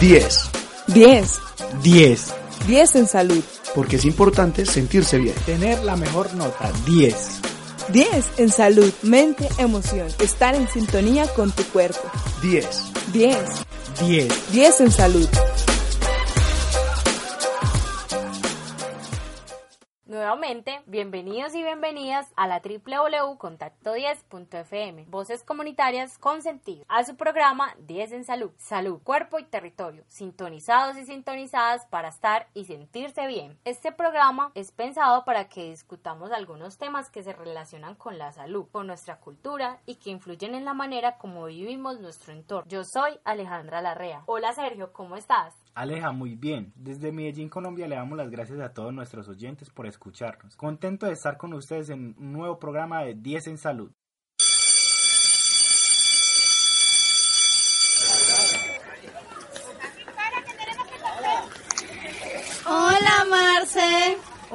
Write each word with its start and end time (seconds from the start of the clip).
10. 0.00 0.50
10. 0.88 1.40
10. 1.82 2.34
10 2.66 2.94
en 2.96 3.06
salud. 3.06 3.42
Porque 3.74 3.96
es 3.96 4.04
importante 4.04 4.66
sentirse 4.66 5.18
bien. 5.18 5.34
Tener 5.46 5.82
la 5.82 5.96
mejor 5.96 6.34
nota. 6.34 6.70
10. 6.86 7.14
10 7.88 8.08
en 8.38 8.50
salud, 8.50 8.92
mente, 9.02 9.48
emoción. 9.58 10.08
Estar 10.18 10.54
en 10.54 10.68
sintonía 10.68 11.26
con 11.28 11.50
tu 11.52 11.64
cuerpo. 11.64 12.10
10. 12.42 12.66
10. 13.12 13.36
10. 14.00 14.52
10 14.52 14.80
en 14.80 14.92
salud. 14.92 15.28
Bienvenidos 20.86 21.54
y 21.54 21.62
bienvenidas 21.62 22.32
a 22.34 22.48
la 22.48 22.60
www.contacto10.fm, 22.60 25.04
voces 25.04 25.44
comunitarias 25.44 26.18
con 26.18 26.42
sentido, 26.42 26.84
a 26.88 27.04
su 27.04 27.14
programa 27.14 27.72
10 27.86 28.10
en 28.10 28.24
salud, 28.24 28.50
salud, 28.56 29.00
cuerpo 29.04 29.38
y 29.38 29.44
territorio, 29.44 30.02
sintonizados 30.08 30.96
y 30.96 31.06
sintonizadas 31.06 31.86
para 31.86 32.08
estar 32.08 32.48
y 32.52 32.64
sentirse 32.64 33.28
bien. 33.28 33.60
Este 33.64 33.92
programa 33.92 34.50
es 34.56 34.72
pensado 34.72 35.24
para 35.24 35.48
que 35.48 35.70
discutamos 35.70 36.32
algunos 36.32 36.78
temas 36.78 37.10
que 37.10 37.22
se 37.22 37.32
relacionan 37.32 37.94
con 37.94 38.18
la 38.18 38.32
salud, 38.32 38.66
con 38.72 38.88
nuestra 38.88 39.20
cultura 39.20 39.78
y 39.86 39.94
que 39.94 40.10
influyen 40.10 40.56
en 40.56 40.64
la 40.64 40.74
manera 40.74 41.16
como 41.16 41.44
vivimos 41.44 42.00
nuestro 42.00 42.32
entorno. 42.32 42.68
Yo 42.68 42.82
soy 42.82 43.20
Alejandra 43.22 43.82
Larrea. 43.82 44.24
Hola 44.26 44.52
Sergio, 44.52 44.92
¿cómo 44.92 45.14
estás? 45.14 45.63
Aleja, 45.74 46.12
muy 46.12 46.36
bien. 46.36 46.72
Desde 46.76 47.10
Medellín, 47.10 47.48
Colombia, 47.48 47.88
le 47.88 47.96
damos 47.96 48.16
las 48.16 48.30
gracias 48.30 48.60
a 48.60 48.72
todos 48.72 48.94
nuestros 48.94 49.28
oyentes 49.28 49.70
por 49.70 49.88
escucharnos. 49.88 50.56
Contento 50.56 51.06
de 51.06 51.12
estar 51.12 51.36
con 51.36 51.52
ustedes 51.52 51.90
en 51.90 52.14
un 52.16 52.32
nuevo 52.32 52.60
programa 52.60 53.02
de 53.02 53.14
10 53.14 53.48
en 53.48 53.58
Salud. 53.58 53.90
Hola, 62.66 63.26
Marce. 63.28 64.03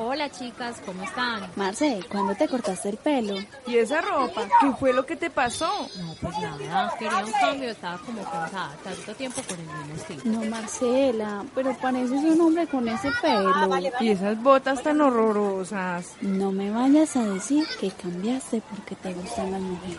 Hola 0.02 0.30
chicas, 0.32 0.78
¿cómo 0.86 1.04
están? 1.04 1.52
Marce, 1.58 2.00
¿cuándo 2.10 2.34
te 2.34 2.48
cortaste 2.48 2.88
el 2.88 2.96
pelo? 2.96 3.36
¿Y 3.68 3.76
esa 3.76 4.00
ropa? 4.00 4.48
¿Qué 4.62 4.72
fue 4.80 4.94
lo 4.94 5.06
que 5.06 5.18
te 5.18 5.30
pasó? 5.30 5.70
No, 6.00 6.16
pues 6.22 6.38
nada, 6.40 6.96
quería 6.98 7.18
un 7.18 7.32
cambio, 7.34 7.70
estaba 7.70 7.98
como 7.98 8.24
cansada, 8.24 8.78
tanto 8.82 9.14
tiempo 9.16 9.42
con 9.46 9.60
el 9.60 9.66
mismo 9.66 9.96
estilo. 9.96 10.22
No, 10.24 10.50
Marcela, 10.50 11.44
pero 11.54 11.78
pareces 11.78 12.24
un 12.24 12.40
hombre 12.40 12.66
con 12.68 12.88
ese 12.88 13.12
pelo. 13.22 13.52
¿Y 14.00 14.12
esas 14.12 14.42
botas 14.42 14.82
tan 14.82 15.02
horrorosas? 15.02 16.14
No 16.22 16.54
me 16.54 16.72
vayas 16.72 17.18
a 17.18 17.26
decir 17.26 17.68
que 17.78 17.92
cambiaste 17.92 18.62
porque 18.70 18.96
te 18.96 19.14
gustan 19.14 19.52
las 19.52 19.62
mujeres. 19.62 19.98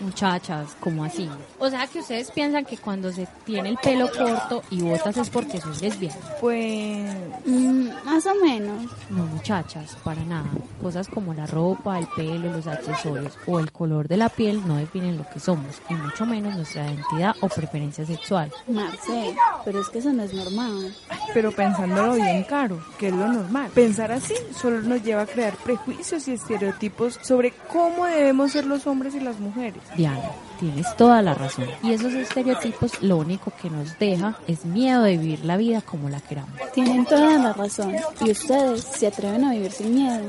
Muchachas, 0.00 0.76
¿cómo 0.80 1.04
así? 1.04 1.28
O 1.58 1.70
sea 1.70 1.86
que 1.86 2.00
ustedes 2.00 2.30
piensan 2.30 2.64
que 2.64 2.76
cuando 2.76 3.12
se 3.12 3.28
tiene 3.44 3.68
el 3.68 3.76
pelo 3.76 4.10
corto 4.10 4.62
y 4.70 4.80
botas 4.82 5.16
es 5.16 5.30
porque 5.30 5.60
sos 5.60 5.80
lesbiana. 5.80 6.16
Pues... 6.40 7.14
Mm, 7.44 7.88
más 8.04 8.26
o 8.26 8.34
menos. 8.44 8.90
No, 9.10 9.24
muchachas, 9.26 9.96
para 10.02 10.22
nada. 10.24 10.48
Cosas 10.80 11.08
como 11.08 11.34
la 11.34 11.46
ropa, 11.46 11.98
el 11.98 12.08
pelo, 12.08 12.52
los 12.52 12.66
accesorios 12.66 13.38
o 13.46 13.60
el 13.60 13.70
color 13.70 14.08
de 14.08 14.16
la 14.16 14.28
piel 14.28 14.66
no 14.66 14.76
definen 14.76 15.16
lo 15.16 15.28
que 15.30 15.38
somos, 15.38 15.80
y 15.88 15.94
mucho 15.94 16.26
menos 16.26 16.56
nuestra 16.56 16.90
identidad 16.90 17.36
o 17.40 17.48
preferencia 17.48 18.04
sexual. 18.04 18.52
Marce, 18.66 19.36
pero 19.64 19.80
es 19.80 19.88
que 19.88 19.98
eso 19.98 20.12
no 20.12 20.24
es 20.24 20.34
normal. 20.34 20.94
Pero 21.32 21.52
pensándolo 21.52 22.14
bien 22.14 22.42
caro, 22.44 22.82
que 22.98 23.08
es 23.08 23.14
lo 23.14 23.28
normal. 23.28 23.70
Pensar 23.74 24.10
así 24.10 24.34
solo 24.60 24.80
nos 24.82 25.02
lleva 25.02 25.22
a 25.22 25.26
crear 25.26 25.54
prejuicios 25.56 26.26
y 26.28 26.32
estereotipos 26.32 27.18
sobre 27.22 27.52
cómo 27.72 28.06
debemos 28.06 28.52
ser 28.52 28.66
los 28.66 28.86
hombres 28.86 29.14
y 29.14 29.20
las 29.20 29.38
mujeres. 29.38 29.41
Diana, 29.96 30.30
tienes 30.60 30.96
toda 30.96 31.22
la 31.22 31.34
razón. 31.34 31.66
Y 31.82 31.92
esos 31.92 32.12
estereotipos 32.12 33.02
lo 33.02 33.16
único 33.16 33.52
que 33.60 33.70
nos 33.70 33.98
deja 33.98 34.36
es 34.46 34.64
miedo 34.64 35.02
de 35.02 35.16
vivir 35.16 35.44
la 35.44 35.56
vida 35.56 35.80
como 35.80 36.08
la 36.08 36.20
queramos. 36.20 36.52
Tienen 36.72 37.04
toda 37.04 37.38
la 37.38 37.52
razón. 37.52 37.94
Y 38.20 38.30
ustedes 38.30 38.84
se 38.84 39.06
atreven 39.06 39.44
a 39.44 39.52
vivir 39.52 39.72
sin 39.72 39.94
miedo. 39.94 40.24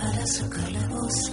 Para 0.00 0.26
sacar 0.26 0.72
la 0.72 0.88
voz, 0.88 1.32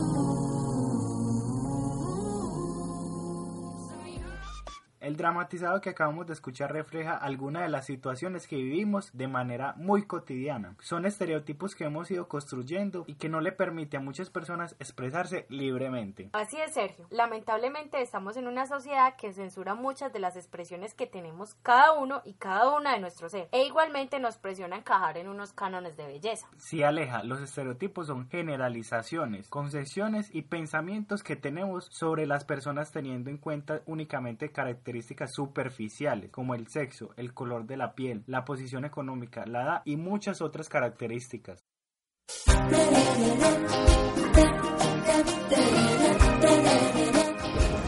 dramatizado 5.21 5.81
que 5.81 5.89
acabamos 5.89 6.27
de 6.27 6.33
escuchar 6.33 6.73
refleja 6.73 7.15
algunas 7.15 7.63
de 7.63 7.69
las 7.69 7.85
situaciones 7.85 8.47
que 8.47 8.57
vivimos 8.57 9.09
de 9.13 9.27
manera 9.27 9.73
muy 9.77 10.05
cotidiana. 10.05 10.75
Son 10.79 11.05
estereotipos 11.05 11.75
que 11.75 11.85
hemos 11.85 12.11
ido 12.11 12.27
construyendo 12.27 13.03
y 13.07 13.15
que 13.15 13.29
no 13.29 13.39
le 13.41 13.51
permite 13.51 13.97
a 13.97 14.01
muchas 14.01 14.29
personas 14.29 14.75
expresarse 14.79 15.45
libremente. 15.49 16.29
Así 16.33 16.57
es, 16.59 16.73
Sergio. 16.73 17.07
Lamentablemente 17.09 18.01
estamos 18.01 18.37
en 18.37 18.47
una 18.47 18.65
sociedad 18.65 19.15
que 19.15 19.33
censura 19.33 19.75
muchas 19.75 20.11
de 20.11 20.19
las 20.19 20.35
expresiones 20.35 20.93
que 20.93 21.07
tenemos 21.07 21.55
cada 21.61 21.93
uno 21.93 22.21
y 22.25 22.33
cada 22.33 22.75
una 22.77 22.93
de 22.93 22.99
nuestros 22.99 23.31
ser, 23.31 23.47
e 23.51 23.63
igualmente 23.63 24.19
nos 24.19 24.37
presiona 24.37 24.75
a 24.75 24.79
encajar 24.79 25.17
en 25.17 25.27
unos 25.27 25.53
cánones 25.53 25.95
de 25.97 26.05
belleza. 26.05 26.47
Si 26.57 26.83
aleja, 26.83 27.23
los 27.23 27.41
estereotipos 27.41 28.07
son 28.07 28.27
generalizaciones, 28.29 29.47
concesiones 29.49 30.33
y 30.33 30.43
pensamientos 30.43 31.23
que 31.23 31.35
tenemos 31.35 31.85
sobre 31.85 32.25
las 32.25 32.45
personas 32.45 32.91
teniendo 32.91 33.29
en 33.29 33.37
cuenta 33.37 33.81
únicamente 33.85 34.51
características 34.51 35.10
superficiales 35.27 36.31
como 36.31 36.55
el 36.55 36.67
sexo, 36.67 37.11
el 37.17 37.33
color 37.33 37.65
de 37.65 37.77
la 37.77 37.93
piel, 37.93 38.23
la 38.27 38.43
posición 38.45 38.85
económica, 38.85 39.45
la 39.45 39.63
edad 39.63 39.81
y 39.85 39.97
muchas 39.97 40.41
otras 40.41 40.69
características. 40.69 41.63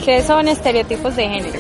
¿Qué 0.04 0.22
son 0.22 0.50
estereotipos 0.50 1.16
de 1.16 1.30
género? 1.30 1.60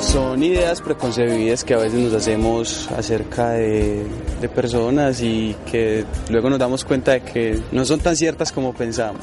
Son 0.00 0.42
ideas 0.42 0.80
preconcebidas 0.80 1.62
que 1.62 1.74
a 1.74 1.76
veces 1.76 2.00
nos 2.00 2.14
hacemos 2.14 2.90
acerca 2.92 3.50
de, 3.50 4.02
de 4.40 4.48
personas 4.48 5.20
y 5.20 5.54
que 5.70 6.06
luego 6.30 6.48
nos 6.48 6.58
damos 6.58 6.86
cuenta 6.86 7.12
de 7.12 7.22
que 7.22 7.60
no 7.70 7.84
son 7.84 8.00
tan 8.00 8.16
ciertas 8.16 8.50
como 8.50 8.72
pensamos. 8.72 9.20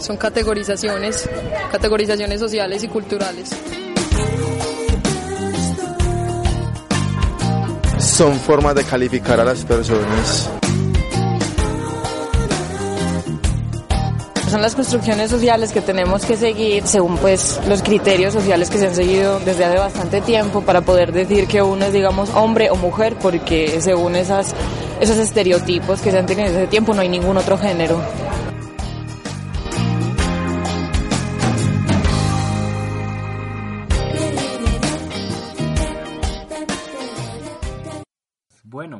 Son 0.00 0.16
categorizaciones, 0.16 1.28
categorizaciones 1.70 2.40
sociales 2.40 2.82
y 2.82 2.88
culturales. 2.88 3.50
Son 7.98 8.34
formas 8.40 8.74
de 8.74 8.84
calificar 8.84 9.38
a 9.40 9.44
las 9.44 9.64
personas. 9.64 10.50
Son 14.50 14.62
las 14.62 14.74
construcciones 14.74 15.30
sociales 15.30 15.70
que 15.70 15.80
tenemos 15.80 16.24
que 16.24 16.36
seguir 16.36 16.84
según 16.84 17.18
pues 17.18 17.60
los 17.68 17.82
criterios 17.82 18.32
sociales 18.32 18.68
que 18.68 18.78
se 18.78 18.88
han 18.88 18.96
seguido 18.96 19.38
desde 19.40 19.64
hace 19.64 19.78
bastante 19.78 20.20
tiempo 20.22 20.62
para 20.62 20.80
poder 20.80 21.12
decir 21.12 21.46
que 21.46 21.62
uno 21.62 21.84
es 21.84 21.92
digamos 21.92 22.30
hombre 22.30 22.68
o 22.70 22.74
mujer 22.74 23.14
porque 23.22 23.80
según 23.80 24.16
esas, 24.16 24.52
esos 25.00 25.18
estereotipos 25.18 26.00
que 26.00 26.10
se 26.10 26.18
han 26.18 26.26
tenido 26.26 26.48
desde 26.48 26.62
ese 26.62 26.66
tiempo 26.66 26.94
no 26.94 27.00
hay 27.00 27.08
ningún 27.08 27.36
otro 27.36 27.56
género. 27.58 28.00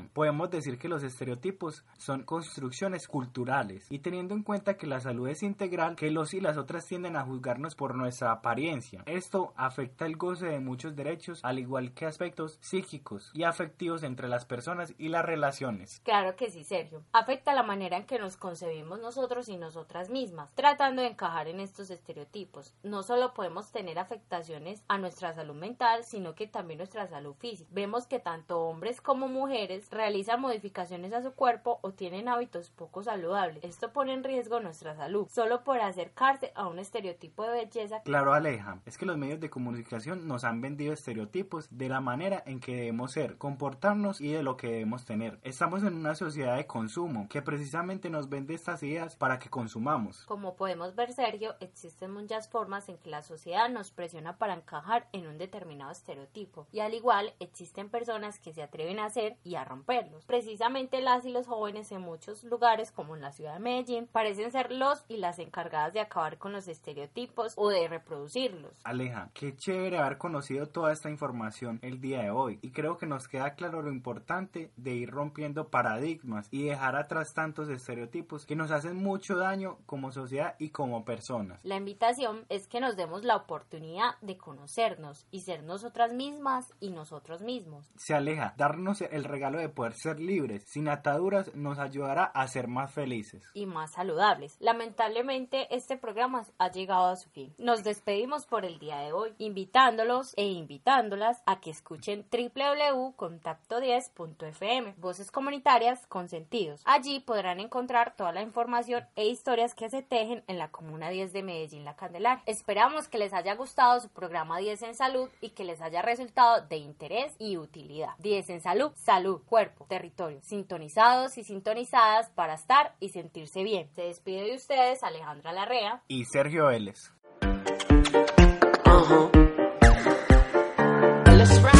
Podemos 0.08 0.50
decir 0.50 0.78
que 0.78 0.88
los 0.88 1.02
estereotipos 1.02 1.84
son 1.98 2.24
construcciones 2.24 3.06
culturales 3.06 3.86
y 3.90 3.98
teniendo 3.98 4.34
en 4.34 4.42
cuenta 4.42 4.76
que 4.76 4.86
la 4.86 5.00
salud 5.00 5.28
es 5.28 5.42
integral, 5.42 5.96
que 5.96 6.10
los 6.10 6.34
y 6.34 6.40
las 6.40 6.56
otras 6.56 6.86
tienden 6.86 7.16
a 7.16 7.24
juzgarnos 7.24 7.74
por 7.74 7.94
nuestra 7.94 8.32
apariencia. 8.32 9.02
Esto 9.06 9.52
afecta 9.56 10.06
el 10.06 10.16
goce 10.16 10.46
de 10.46 10.60
muchos 10.60 10.96
derechos, 10.96 11.40
al 11.42 11.58
igual 11.58 11.92
que 11.92 12.06
aspectos 12.06 12.58
psíquicos 12.60 13.30
y 13.34 13.44
afectivos 13.44 14.02
entre 14.02 14.28
las 14.28 14.44
personas 14.44 14.94
y 14.98 15.08
las 15.08 15.24
relaciones. 15.24 16.00
Claro 16.04 16.36
que 16.36 16.50
sí, 16.50 16.64
Sergio. 16.64 17.02
Afecta 17.12 17.54
la 17.54 17.62
manera 17.62 17.96
en 17.96 18.06
que 18.06 18.18
nos 18.18 18.36
concebimos 18.36 19.00
nosotros 19.00 19.48
y 19.48 19.56
nosotras 19.56 20.10
mismas, 20.10 20.54
tratando 20.54 21.02
de 21.02 21.08
encajar 21.08 21.48
en 21.48 21.60
estos 21.60 21.90
estereotipos. 21.90 22.74
No 22.82 23.02
solo 23.02 23.34
podemos 23.34 23.70
tener 23.72 23.98
afectaciones 23.98 24.84
a 24.88 24.98
nuestra 24.98 25.32
salud 25.32 25.54
mental, 25.54 26.04
sino 26.04 26.34
que 26.34 26.46
también 26.46 26.78
nuestra 26.78 27.06
salud 27.06 27.34
física. 27.34 27.70
Vemos 27.72 28.06
que 28.06 28.18
tanto 28.18 28.60
hombres 28.60 29.00
como 29.00 29.28
mujeres 29.28 29.89
realizan 29.90 30.40
modificaciones 30.40 31.12
a 31.12 31.22
su 31.22 31.32
cuerpo 31.32 31.78
o 31.82 31.92
tienen 31.92 32.28
hábitos 32.28 32.70
poco 32.70 33.02
saludables. 33.02 33.62
Esto 33.64 33.92
pone 33.92 34.12
en 34.12 34.24
riesgo 34.24 34.60
nuestra 34.60 34.94
salud, 34.96 35.28
solo 35.30 35.64
por 35.64 35.80
acercarse 35.80 36.52
a 36.54 36.68
un 36.68 36.78
estereotipo 36.78 37.44
de 37.44 37.64
belleza. 37.64 38.02
Claro, 38.02 38.32
Aleja, 38.32 38.80
es 38.86 38.96
que 38.96 39.06
los 39.06 39.16
medios 39.16 39.40
de 39.40 39.50
comunicación 39.50 40.26
nos 40.26 40.44
han 40.44 40.60
vendido 40.60 40.92
estereotipos 40.92 41.68
de 41.70 41.88
la 41.88 42.00
manera 42.00 42.42
en 42.46 42.60
que 42.60 42.76
debemos 42.76 43.12
ser, 43.12 43.36
comportarnos 43.36 44.20
y 44.20 44.32
de 44.32 44.42
lo 44.42 44.56
que 44.56 44.68
debemos 44.68 45.04
tener. 45.04 45.38
Estamos 45.42 45.82
en 45.82 45.94
una 45.94 46.14
sociedad 46.14 46.56
de 46.56 46.66
consumo 46.66 47.28
que 47.28 47.42
precisamente 47.42 48.10
nos 48.10 48.28
vende 48.28 48.54
estas 48.54 48.82
ideas 48.82 49.16
para 49.16 49.38
que 49.38 49.50
consumamos. 49.50 50.24
Como 50.26 50.56
podemos 50.56 50.94
ver, 50.94 51.12
Sergio, 51.12 51.54
existen 51.60 52.12
muchas 52.12 52.48
formas 52.48 52.88
en 52.88 52.98
que 52.98 53.10
la 53.10 53.22
sociedad 53.22 53.68
nos 53.68 53.90
presiona 53.90 54.38
para 54.38 54.54
encajar 54.54 55.08
en 55.12 55.26
un 55.26 55.38
determinado 55.38 55.90
estereotipo 55.90 56.66
y 56.72 56.80
al 56.80 56.94
igual 56.94 57.34
existen 57.40 57.90
personas 57.90 58.38
que 58.38 58.52
se 58.52 58.62
atreven 58.62 58.98
a 58.98 59.06
hacer 59.06 59.36
y 59.44 59.56
a 59.56 59.64
romperlos. 59.80 60.26
Precisamente 60.26 61.00
las 61.00 61.24
y 61.24 61.30
los 61.30 61.46
jóvenes 61.46 61.90
en 61.90 62.02
muchos 62.02 62.44
lugares 62.44 62.92
como 62.92 63.16
en 63.16 63.22
la 63.22 63.32
ciudad 63.32 63.54
de 63.54 63.60
Medellín 63.60 64.06
parecen 64.06 64.52
ser 64.52 64.70
los 64.70 65.04
y 65.08 65.16
las 65.16 65.38
encargadas 65.38 65.94
de 65.94 66.00
acabar 66.00 66.38
con 66.38 66.52
los 66.52 66.68
estereotipos 66.68 67.54
o 67.56 67.70
de 67.70 67.88
reproducirlos. 67.88 68.72
Aleja, 68.84 69.30
qué 69.32 69.56
chévere 69.56 69.98
haber 69.98 70.18
conocido 70.18 70.66
toda 70.66 70.92
esta 70.92 71.08
información 71.08 71.78
el 71.82 72.00
día 72.00 72.22
de 72.22 72.30
hoy 72.30 72.58
y 72.60 72.72
creo 72.72 72.98
que 72.98 73.06
nos 73.06 73.26
queda 73.26 73.54
claro 73.54 73.80
lo 73.80 73.90
importante 73.90 74.70
de 74.76 74.94
ir 74.94 75.10
rompiendo 75.10 75.68
paradigmas 75.68 76.48
y 76.50 76.64
dejar 76.64 76.96
atrás 76.96 77.32
tantos 77.34 77.68
estereotipos 77.68 78.44
que 78.44 78.56
nos 78.56 78.70
hacen 78.70 78.96
mucho 78.96 79.36
daño 79.36 79.78
como 79.86 80.12
sociedad 80.12 80.56
y 80.58 80.70
como 80.70 81.04
personas. 81.04 81.64
La 81.64 81.76
invitación 81.76 82.44
es 82.50 82.68
que 82.68 82.80
nos 82.80 82.96
demos 82.96 83.24
la 83.24 83.36
oportunidad 83.36 84.18
de 84.20 84.36
conocernos 84.36 85.26
y 85.30 85.40
ser 85.40 85.62
nosotras 85.62 86.12
mismas 86.12 86.74
y 86.80 86.90
nosotros 86.90 87.40
mismos. 87.40 87.90
Se 87.96 88.14
aleja, 88.14 88.54
darnos 88.58 89.00
el 89.00 89.24
regalo 89.24 89.58
de 89.58 89.69
poder 89.70 89.94
ser 89.94 90.20
libres, 90.20 90.64
sin 90.66 90.88
ataduras, 90.88 91.54
nos 91.54 91.78
ayudará 91.78 92.24
a 92.24 92.46
ser 92.48 92.68
más 92.68 92.92
felices 92.92 93.42
y 93.54 93.64
más 93.66 93.92
saludables. 93.92 94.56
Lamentablemente 94.60 95.74
este 95.74 95.96
programa 95.96 96.44
ha 96.58 96.70
llegado 96.70 97.06
a 97.06 97.16
su 97.16 97.30
fin. 97.30 97.54
Nos 97.58 97.82
despedimos 97.84 98.46
por 98.46 98.64
el 98.64 98.78
día 98.78 98.98
de 98.98 99.12
hoy, 99.12 99.34
invitándolos 99.38 100.34
e 100.36 100.46
invitándolas 100.46 101.42
a 101.46 101.60
que 101.60 101.70
escuchen 101.70 102.26
www.contacto10.fm, 102.30 104.94
voces 104.98 105.30
comunitarias 105.30 106.06
con 106.06 106.28
sentidos. 106.28 106.82
Allí 106.84 107.20
podrán 107.20 107.60
encontrar 107.60 108.14
toda 108.16 108.32
la 108.32 108.42
información 108.42 109.06
e 109.16 109.26
historias 109.26 109.74
que 109.74 109.90
se 109.90 110.02
tejen 110.02 110.44
en 110.46 110.58
la 110.58 110.70
Comuna 110.70 111.10
10 111.10 111.32
de 111.32 111.42
Medellín, 111.42 111.84
La 111.84 111.96
Candelaria. 111.96 112.42
Esperamos 112.46 113.08
que 113.08 113.18
les 113.18 113.32
haya 113.32 113.54
gustado 113.54 113.98
su 114.00 114.08
programa 114.08 114.58
10 114.58 114.82
en 114.82 114.94
salud 114.94 115.28
y 115.40 115.50
que 115.50 115.64
les 115.64 115.80
haya 115.80 116.02
resultado 116.02 116.66
de 116.66 116.76
interés 116.76 117.34
y 117.38 117.56
utilidad. 117.56 118.10
10 118.18 118.50
en 118.50 118.60
salud, 118.60 118.92
salud, 118.96 119.40
cuerpo, 119.60 119.84
territorio, 119.86 120.40
sintonizados 120.40 121.36
y 121.36 121.44
sintonizadas 121.44 122.30
para 122.30 122.54
estar 122.54 122.94
y 122.98 123.10
sentirse 123.10 123.62
bien. 123.62 123.90
Se 123.94 124.00
despide 124.02 124.44
de 124.44 124.54
ustedes 124.54 125.02
Alejandra 125.02 125.52
Larrea 125.52 126.02
y 126.08 126.24
Sergio 126.24 126.68
Vélez. 126.68 127.12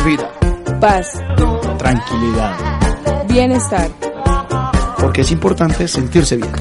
Vida. 0.05 0.31
Paz. 0.79 1.19
Tranquilidad. 1.79 3.27
Bienestar. 3.27 3.91
Porque 5.01 5.23
es 5.23 5.31
importante 5.31 5.89
sentirse 5.89 6.37
bien. 6.37 6.53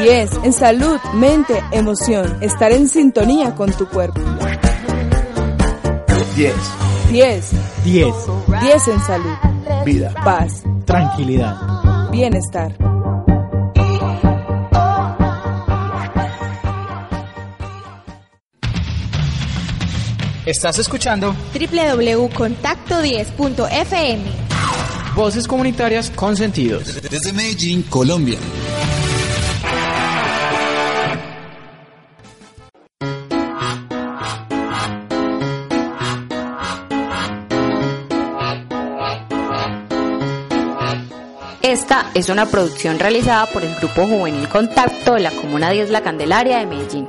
10. 0.00 0.30
En 0.42 0.52
salud, 0.52 0.98
mente, 1.14 1.62
emoción. 1.70 2.42
Estar 2.42 2.72
en 2.72 2.88
sintonía 2.88 3.54
con 3.54 3.70
tu 3.70 3.88
cuerpo. 3.88 4.20
10. 6.34 6.54
10. 7.12 7.50
10. 7.84 8.14
10 8.60 8.88
en 8.88 9.00
salud. 9.00 9.34
Vida. 9.84 10.14
Paz. 10.24 10.62
Tranquilidad. 10.84 11.56
Bienestar. 12.10 12.76
Estás 20.46 20.78
escuchando 20.78 21.34
www.contacto10.fm 21.52 24.46
Voces 25.16 25.48
comunitarias 25.48 26.10
con 26.10 26.36
sentidos. 26.36 27.00
Desde 27.10 27.32
Medellín, 27.32 27.82
Colombia. 27.82 28.38
Esta 41.86 42.10
es 42.14 42.28
una 42.30 42.46
producción 42.46 42.98
realizada 42.98 43.46
por 43.46 43.62
el 43.62 43.76
Grupo 43.76 44.08
Juvenil 44.08 44.48
Contacto 44.48 45.14
de 45.14 45.20
la 45.20 45.30
Comuna 45.30 45.70
10 45.70 45.90
La 45.90 46.00
Candelaria 46.00 46.58
de 46.58 46.66
Medellín, 46.66 47.06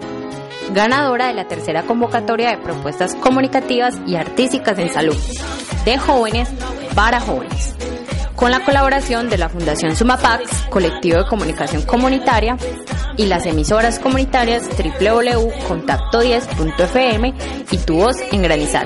ganadora 0.71 1.29
de 1.29 1.33
la 1.33 1.47
tercera 1.47 1.81
convocatoria 1.81 2.51
de 2.51 2.59
propuestas 2.59 3.15
comunicativas 3.15 3.95
y 4.05 4.17
artísticas 4.17 4.77
en 4.77 4.93
salud, 4.93 5.17
de 5.83 5.97
jóvenes 5.97 6.49
para 6.93 7.19
jóvenes, 7.19 7.73
con 8.35 8.51
la 8.51 8.63
colaboración 8.63 9.31
de 9.31 9.39
la 9.39 9.49
Fundación 9.49 9.95
Sumapax, 9.95 10.67
Colectivo 10.69 11.23
de 11.23 11.25
Comunicación 11.25 11.81
Comunitaria, 11.81 12.55
y 13.17 13.25
las 13.25 13.47
emisoras 13.47 13.97
comunitarias 13.97 14.69
www.contacto10.fm 14.69 17.33
y 17.71 17.77
Tu 17.79 17.95
Voz 17.95 18.17
en 18.31 18.43
Granizal. 18.43 18.85